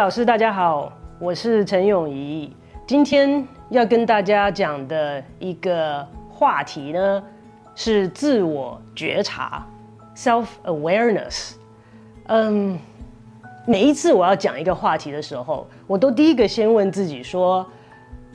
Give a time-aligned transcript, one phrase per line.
[0.00, 2.50] 老师，大家好，我是陈永仪。
[2.86, 7.22] 今天要跟大家讲的一个话题呢，
[7.74, 9.62] 是自我觉察
[10.16, 11.52] （self awareness）。
[12.28, 12.78] 嗯，
[13.66, 17.66] 每一次我要讲一个话题的时候，我都第一个先问自己说：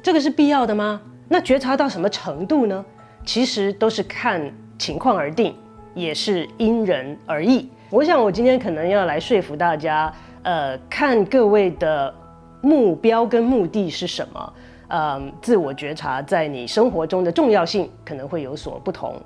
[0.03, 1.01] 这个是必要的吗？
[1.27, 2.85] 那觉察到什么程度呢？
[3.25, 5.55] 其实都是看情况而定，
[5.95, 7.67] 也是因人而异。
[7.89, 10.13] 我想我今天可能要来说服大家。
[10.45, 12.13] 呃，看各位的
[12.61, 14.53] 目标跟目的是什么？
[14.89, 19.19] 嗯，自我觉察在你生活中的重要性可能会有所不同。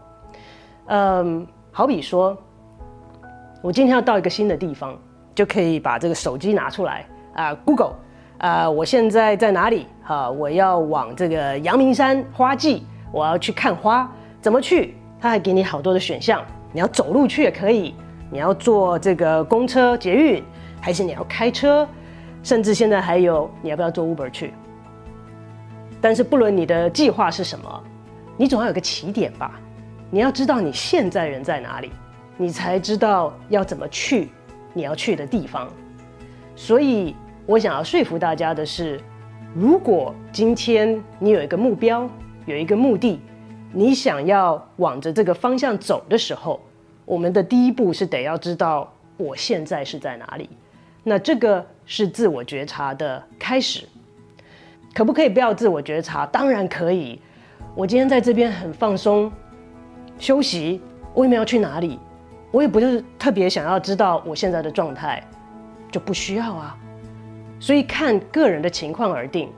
[0.85, 2.37] 嗯，好比说，
[3.61, 4.97] 我今天要到一个新的地方，
[5.35, 7.05] 就可以把这个手机拿出来
[7.35, 7.95] 啊，Google
[8.37, 9.87] 啊，我现在在哪里？
[10.01, 14.09] 哈，我要往这个阳明山花季，我要去看花，
[14.39, 14.95] 怎么去？
[15.19, 17.93] 他还给你好多的选项，你要走路去也可以，
[18.31, 20.41] 你要坐这个公车、捷运。
[20.81, 21.87] 还是你要开车，
[22.43, 24.53] 甚至现在还有你要不要坐 Uber 去？
[26.01, 27.83] 但是不论你的计划是什么，
[28.37, 29.59] 你总要有个起点吧？
[30.09, 31.91] 你要知道你现在人在哪里，
[32.37, 34.29] 你才知道要怎么去
[34.73, 35.69] 你要去的地方。
[36.55, 38.99] 所以我想要说服大家的是，
[39.53, 42.09] 如果今天你有一个目标，
[42.45, 43.19] 有一个目的，
[43.71, 46.59] 你想要往着这个方向走的时候，
[47.05, 50.49] 我们的第一步是得要知道我现在是在哪里。
[51.03, 53.87] 那这个是自我觉察的开始，
[54.93, 56.25] 可不可以不要自我觉察？
[56.25, 57.19] 当然可以。
[57.75, 59.31] 我今天在这边很放松
[60.17, 60.81] 休息，
[61.13, 61.99] 我也没有去哪里，
[62.51, 65.23] 我也不是特别想要知道我现在的状态，
[65.91, 66.77] 就不需要啊。
[67.59, 69.49] 所以看个人的情况而定。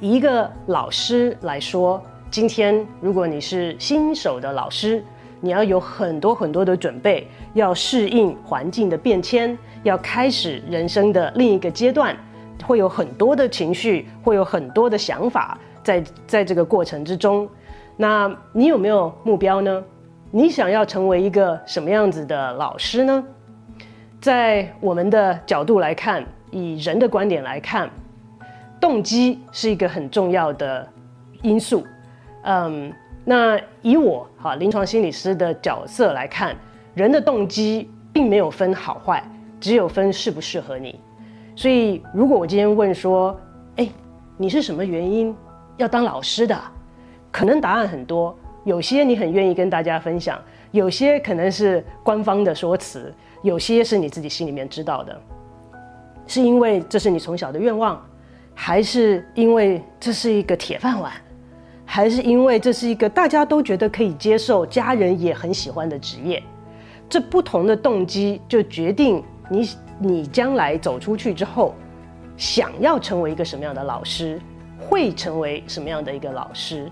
[0.00, 5.02] 一个老师来说，今天如果你是新手的老师，
[5.42, 9.58] 你要有很多很多的准备，要适应环境的变迁。
[9.82, 12.16] 要开始人生的另一个阶段，
[12.64, 17.48] 会有很多的情绪，会有很多的想法，在在这个过程之中，
[17.96, 19.82] 那你有没有目标呢？
[20.30, 23.24] 你想要成为一个什么样子的老师呢？
[24.20, 27.90] 在我们的角度来看，以人的观点来看，
[28.80, 30.88] 动机是一个很重要的
[31.42, 31.84] 因素。
[32.44, 32.92] 嗯，
[33.24, 36.56] 那以我哈临床心理师的角色来看，
[36.94, 39.22] 人的动机并没有分好坏。
[39.60, 40.98] 只有分适不适合你，
[41.54, 43.40] 所以如果我今天问说，
[43.76, 43.88] 哎，
[44.36, 45.32] 你是什么原因
[45.76, 46.60] 要当老师的？
[47.30, 50.36] 可能答案很多，有些你很愿意跟大家分享，
[50.72, 55.16] 有些可能是官方的说辞，有些是你自己心里面知道的。
[56.26, 58.04] 是因为这是你从小的愿望，
[58.54, 61.12] 还是因为这是一个铁饭碗，
[61.94, 66.42] 还是因为这是一个大家都觉得可以接受、家人也很喜欢的职业？
[67.06, 69.22] 这不同的动机就决定。
[69.50, 71.74] 你你将来走出去之后，
[72.34, 74.40] 想要成为一个什么样的老师，
[74.78, 76.90] 会成为什么样的一个老师？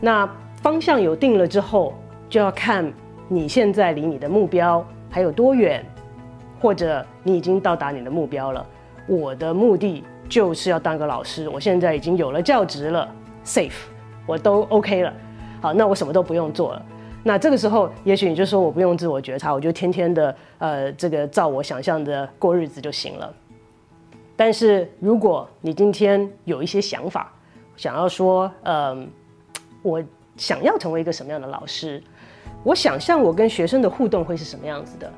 [0.00, 0.30] 那
[0.62, 1.92] 方向有定了之后，
[2.28, 2.88] 就要看
[3.26, 5.84] 你现在离你的目标还有多远，
[6.60, 8.64] 或者你已经到达你的目标了。
[9.08, 13.12] 我的目的就是要当个老师，我现在已经有了教职了
[13.44, 13.72] ，safe，
[14.30, 15.12] 我都 OK 了。
[15.60, 16.86] 好，那我什么都不用做了。
[17.24, 23.34] 那这个时候，也许你就说我不用自我觉察，我就天天的呃这个照我想象的过日子就行了。
[24.36, 27.32] 但是如果你今天有一些想法，
[27.76, 29.10] 想要说，嗯，
[29.82, 30.00] 我
[30.36, 32.00] 想要成为一个什么样的老师，
[32.62, 35.12] 我想象我跟学生的互动会是什么样子的，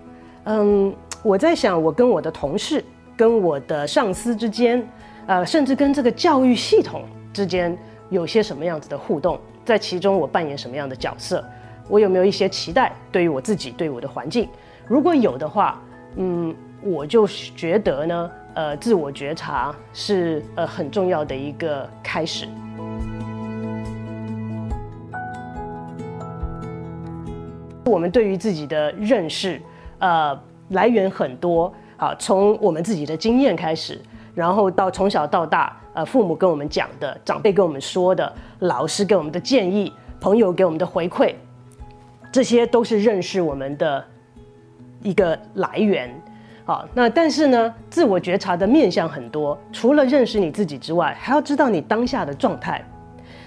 [0.44, 0.92] 嗯，
[1.22, 2.82] 我在想我跟我的同事、
[3.16, 4.84] 跟我的上司之间，
[5.26, 7.02] 呃，甚至跟这个教育系统
[7.32, 7.78] 之间
[8.12, 11.42] 有些什么样子的互动，在其中我扮演什么样的角色。
[11.88, 12.92] 我有没有一些期待？
[13.10, 14.46] 对于我自己，对我的环境，
[14.86, 15.80] 如果有的话，
[16.16, 22.46] 嗯，我就觉得呢，呃，自我觉察是呃很重要的一个开始。
[27.86, 29.58] 我们对于自己的认识，
[30.00, 30.38] 呃，
[30.68, 33.98] 来源很多，好，从我们自己的经验开始，
[34.34, 41.34] 然后到从小到大，呃，父母跟我们讲的，长辈跟我们说的，老师给我们的建议，朋友给我们的回馈。
[42.30, 44.02] 这些都是认识我们的
[45.02, 46.10] 一个来源，
[46.64, 52.82] 好，那但是呢，自我觉察的面向很多，除了认识你自己之外，还要知道你当下的状态。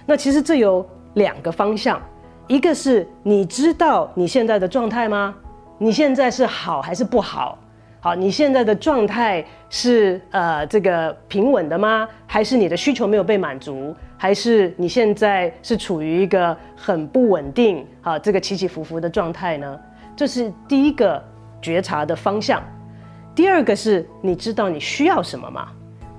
[0.05, 1.99] 那其实这有两个方向，
[2.45, 5.33] 一个是你知道你现在的状态吗？
[5.79, 7.57] 你现在是好还是不好？
[8.05, 12.07] 好，你现在的状态是呃这个平稳的吗？
[12.27, 13.95] 还是你的需求没有被满足？
[14.15, 19.79] 还是你现在是处于一个很不稳定啊这个起起伏伏的状态呢？
[20.15, 21.19] 这是第一个
[21.59, 22.61] 觉察的方向。
[23.33, 25.69] 第二个是你知道你需要什么吗？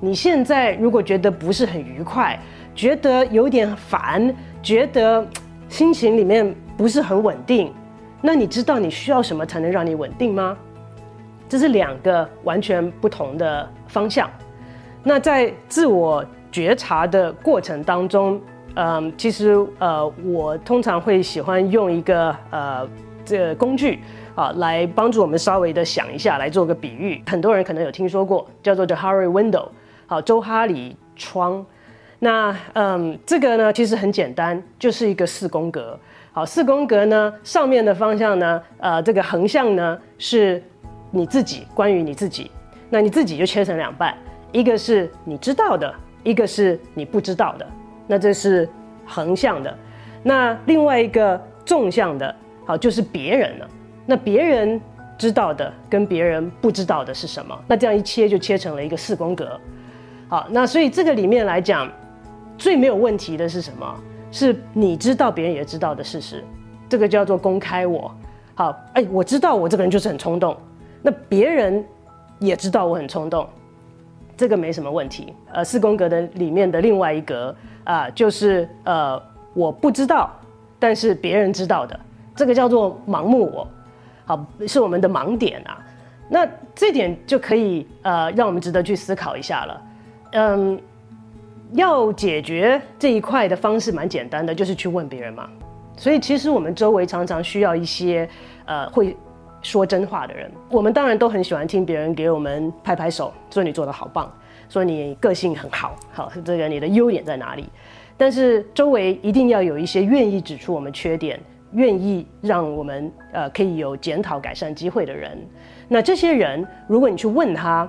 [0.01, 2.37] 你现在如果觉得不是很愉快，
[2.75, 5.25] 觉得有点烦，觉得
[5.69, 7.73] 心情里面不是很稳定，
[8.21, 10.59] 那你知道你需要什么才能让你稳定吗？
[11.49, 14.29] 这是两个完全不同的方向。
[15.03, 18.41] 那在自我觉察的过程当中，
[18.75, 22.89] 嗯，其实呃，我通常会喜欢用一个呃
[23.25, 24.01] 这工具
[24.35, 27.23] 啊，来帮助我们稍微的想一下，来做个比喻。
[27.29, 29.69] 很多人可能有听说过，叫做 The Harry Window，
[30.09, 31.65] 好，周哈里窗。
[32.19, 35.97] 那嗯，这个呢，其实很简单，就是一个四宫格。
[36.33, 40.61] 好，四宫格呢，上面的方向呢，呃，这个横向呢是。
[41.11, 42.51] 你自己关于你自己，
[42.91, 44.17] 那你自己就切成两半，
[44.53, 47.67] 一个是你知道的，一个是你不知道的，
[48.07, 48.69] 那这是
[49.07, 49.77] 横向的。
[50.23, 53.69] 那另外一个纵向的，好就是别人了。
[54.05, 54.81] 那别人
[55.19, 57.59] 知道的跟别人不知道的是什么？
[57.67, 59.61] 那这样一切就切成了一个四宫格。
[60.29, 61.91] 好，那所以这个里面来讲，
[62.59, 64.01] 最没有问题的是什么？
[64.33, 66.45] 是你知道别人也知道的事实，
[66.89, 68.13] 这个叫做公开我。
[68.55, 70.57] 好，哎，我知道我这个人就是很冲动。
[71.07, 71.85] 那别人
[72.41, 73.49] 也知道我很冲动，
[74.37, 75.33] 这个没什么问题。
[75.53, 77.55] 呃，四宫格的里面的另外一格
[77.85, 79.23] 啊，就是呃
[79.55, 80.33] 我不知道，
[80.81, 81.97] 但是别人知道的，
[82.35, 83.69] 这个叫做盲目我，
[84.25, 85.79] 好，是我们的盲点啊。
[86.29, 86.45] 那
[86.75, 89.83] 这点就可以呃让我们值得去思考一下了。
[90.33, 90.81] 嗯，
[91.75, 95.49] 要解决这一块的方式蛮简单的，就是去问别人嘛。
[95.97, 98.29] 所以其实我们周围常常需要一些
[98.65, 99.17] 呃会。
[99.63, 104.33] 说真话的人，我们当然都很喜欢听别人给我们拍拍手，说你做的好棒，
[104.69, 107.69] 说你个性很好，好，这个你的优点在哪里？
[108.17, 111.41] 但是周围一定要有一些愿意指出我们缺点，
[111.73, 115.37] 愿意让我们呃可以有检讨改善机会的人。
[115.89, 117.89] 那这些人，如果你去问他，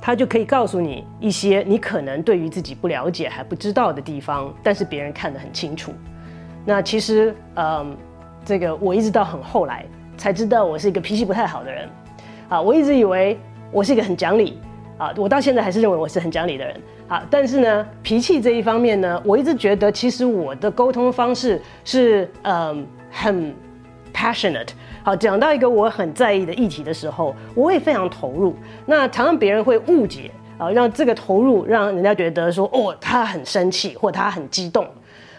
[0.00, 5.92] 他就可以告诉你一些你可能对于自己不了解还不知道的地方，但是别人看得很清楚。
[6.64, 7.96] 那其实，嗯，
[8.44, 9.84] 这个我一直到很后来。
[10.16, 11.88] 才知道我是一个脾气不太好的人，
[12.48, 13.38] 啊，我一直以为
[13.70, 14.58] 我是一个很讲理，
[14.98, 23.54] 啊，我到现在还是认为我是很讲理的人，啊，但是呢，脾气这一方面呢，我一直觉得其实我的沟通方式是嗯很
[24.14, 24.68] passionate，
[25.02, 34.86] 好，讲到一个我很在意的议题的时候，我会非常投入，那常常别人会误解，啊，让这个投入让人家觉得说哦他很生气或他很激动。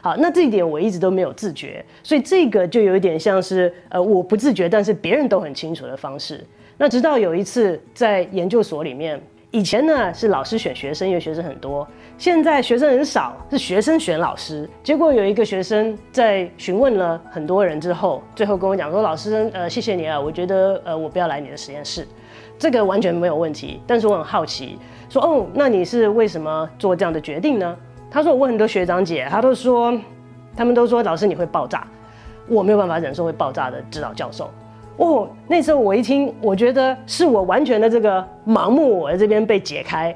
[0.01, 6.43] 好，那这一点我一直都没有自觉，所以这个就有一点像是呃我不自觉，但是别人都很清楚的方式。
[6.77, 14.69] 那直到有一次在研究所里面，以前呢是老师选学生，因为学生很多，现在学生很少，是学生选老师。
[14.83, 22.07] 结果有一个学生在询问了很多人之后，最后跟我讲说：“老师，呃，谢谢你啊，我觉得呃我不要来你的实验室，
[22.59, 23.81] 这个完全没有问题。
[23.87, 24.77] 但是我很好奇，
[25.09, 27.75] 说哦，那你是为什么做这样的决定呢？”
[28.09, 29.93] 他说：“我问很多学长姐，他都说，
[30.55, 31.85] 他们都说老师你会爆炸，
[32.47, 34.49] 我没有办法忍受会爆炸的指导教授。
[34.95, 40.15] 哦，那时候我一听，我觉得是我完全的这个盲目，我这边被解开。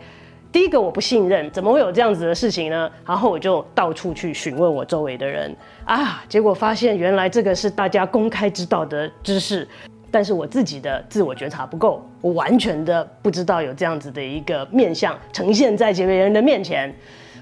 [0.51, 2.89] 第一个我不信任，怎么会有这样子的事情呢？
[3.05, 9.67] 然后我就到处去询问我周围的人啊，结果发现原来这个是大家公开知道的知识，
[10.09, 16.93] 但是我自己的自我觉察不够，我完全的不知道有这样子的一个面相呈现在别人的面前。”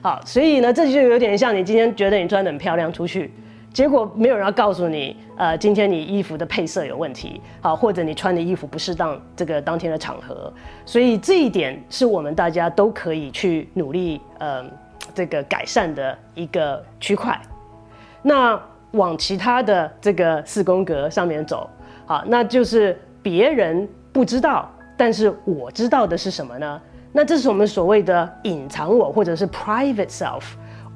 [0.01, 3.33] 好，所以呢，这就有点像你今天觉得你穿的很漂亮出去，
[3.73, 10.51] 结果没有人要告诉你，呃，今天你衣服的配色有问题，好，或者你穿的衣服不适当，这个当天的场合，
[10.85, 14.71] 所以这一点是我们大家都可以去努力，嗯，
[15.13, 17.37] 这个改善的一个区块。
[18.21, 18.57] 那
[18.91, 21.69] 往其他的这个四宫格上面走，
[22.05, 26.81] 好，那就是别人不知道，但是我知道的是什么呢？
[27.11, 30.43] 那这是我们所谓的隐藏我，或者是 private self。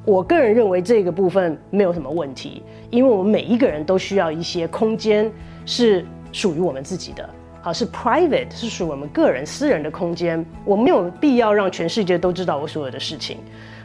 [0.05, 5.31] 我个人认为这个部分没有什么问题，因为我们每一个人都需要一些空间
[5.65, 7.27] 是属于我们自己的，
[7.61, 10.45] 好是 private，是属于我们个人私人的空间。
[10.65, 13.37] 我没有必要让全世界都知道我所有的事情。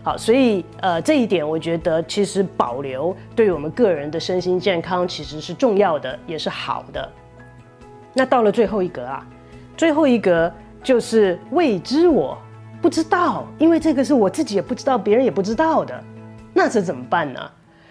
[0.03, 7.09] 好，所以呃这一点我觉得其实保留对于我们个人的身心健康其实是重要的，也是好的。
[8.13, 9.27] 那到了最后一格啊，
[9.77, 10.53] 最后一格。
[10.83, 12.39] 就是未知，我
[12.81, 16.03] 不知道，因为这个是我自己也不知道，别人也不知道的，
[16.55, 17.41] 那这怎么办呢？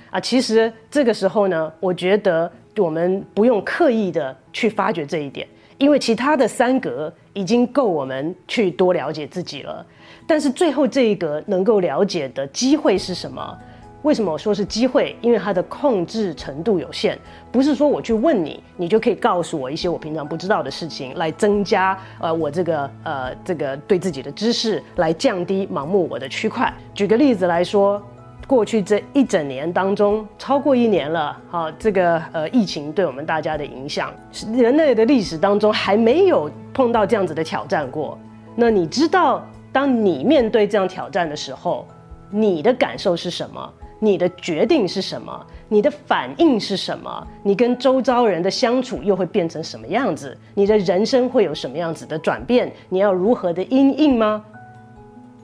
[0.09, 5.45] 啊，其实这个时候呢，我觉得我们不用刻意的去发掘这一点，
[5.77, 9.85] 因为其他的三格已经够我们去多了解自己了。
[10.25, 13.57] 但是最后这一格能够了解的机会是什么？
[14.03, 15.15] 为什么我说是机会？
[15.21, 17.17] 因为它的控制程度有限，
[17.51, 26.73] 不是说我去问你，你就可以告诉我一些我平常不知道的事情，来增加呃我这个呃这个对自己的知识，来降低盲目我的区块。
[26.93, 28.01] 举个例子来说，
[28.47, 34.13] 过去这一整年当中，超过一年了，好，这个呃疫情对我们大家的影响，
[34.53, 38.17] 人类的历史当中还没有碰到这样子的挑战过。
[38.55, 41.85] 那你知道，当你面对这样挑战的时候，
[42.29, 43.73] 你的感受是什么？
[43.99, 45.45] 你的决定是什么？
[45.67, 47.27] 你的反应是什么？
[47.43, 50.37] 你跟周遭人的相处又会变成什么样子？
[50.53, 52.71] 你的人生会有什么样子的转变？
[52.89, 54.43] 你要如何的因应吗？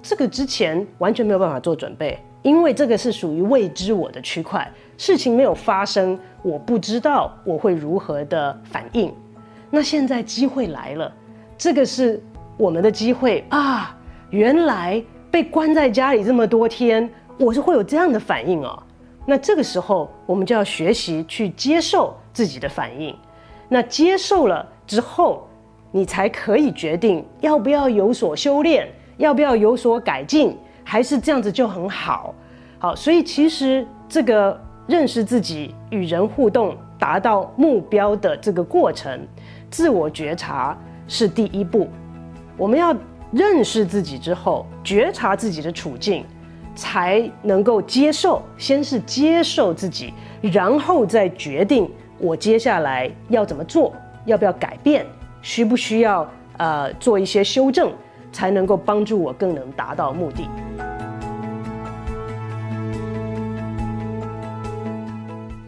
[0.02, 9.12] 这个之前完全没有办法做准备，因为这个是属于未知我的区块，事情没有发生，我不知道我会如何的反应。
[9.72, 11.12] 那现在机会来了，
[11.58, 12.22] 这个是
[12.58, 13.98] 我们的机会啊！
[14.30, 17.10] 原来被关在家里这么多天。
[17.40, 18.82] 我是会有这样的反应哦，
[19.26, 23.16] 那这个时候我们就要学习去接受自己的反应，
[23.68, 25.48] 那接受了之后，
[25.92, 28.88] 你才可以决定要不要有所修炼，
[29.18, 32.34] 要不要有所改进，还是这样子就很好。
[32.80, 39.26] 好，所以其实这个认识自己、与人互动、达到目标的这个过程，
[39.72, 41.90] 自我觉察是第一步。
[42.58, 42.96] 我们要
[43.32, 46.26] 认识自己之后，觉察自己的处境。
[46.76, 53.94] 才能够接受，先是接受自己，然后再决定我接下来要怎么做，
[54.26, 55.06] 要不要改变，
[55.42, 56.28] 需不需要
[56.58, 57.94] 呃做一些修正，
[58.32, 60.50] 才能够帮助我更能达到目的。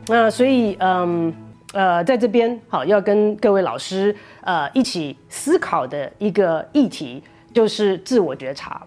[0.07, 1.33] 那所以嗯
[1.73, 8.81] 呃在这边好要跟各位老师呃一起思考的一个议题就是自我觉察，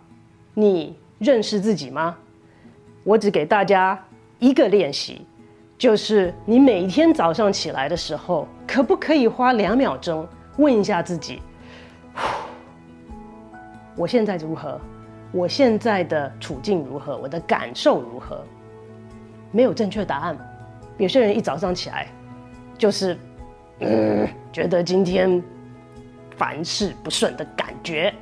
[0.54, 0.96] 你。
[1.18, 2.16] 认识自己吗？
[3.04, 3.98] 我只给大家
[4.38, 5.26] 一个练习，
[5.76, 11.40] 就是你每天早上起来的时候，可不可以花两秒钟问一下自己：
[13.96, 14.80] 我现在如何？
[15.32, 17.16] 我现在的处境如何？
[17.16, 18.44] 我的感受如何？
[19.50, 20.36] 没有正确答案。
[20.98, 22.08] 有些人一早上起来，
[22.76, 23.16] 就是
[23.80, 25.42] 嗯，觉得今天
[26.36, 28.12] 凡事不顺的感觉。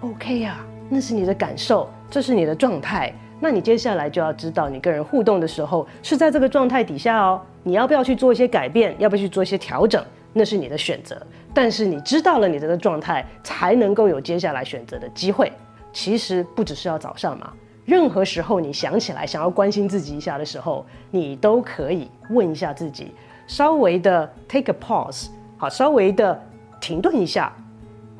[0.00, 1.88] OK 呀，那是你的感受。
[2.08, 7.40] 这是你的状态，那你接下来就要知道，你跟人互动的时候是在这个状态底下哦。
[7.64, 8.94] 你要不要去做一些改变？
[9.00, 10.04] 要不要去做一些调整？
[10.32, 11.20] 那是你的选择。
[11.52, 15.50] 但是你知道了你这个状态，才能够有接下来选择的机会。
[15.92, 17.52] 其实不只是要早上嘛，
[17.84, 23.12] 任何时候你想起来想要关心自己一下的时候，你都可以问一下自己，
[23.46, 26.40] 稍微的 take a pause，好，稍微的
[26.80, 27.52] 停顿一下，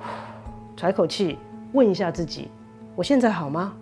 [0.76, 1.38] 喘口气，
[1.76, 2.48] 问一下自己。
[2.96, 3.74] 我现在好吗？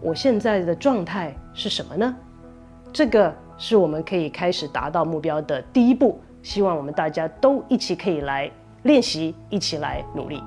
[0.00, 2.16] 我现在的状态是什么呢？
[2.92, 6.18] 这个是我们可以开始达到目标的第一步。
[6.42, 8.50] 希望我们大家都一起可以来
[8.82, 10.42] 练习，一起来努力。